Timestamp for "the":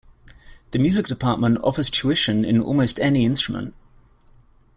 0.71-0.79